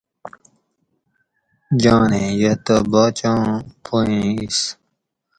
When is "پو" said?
3.83-3.95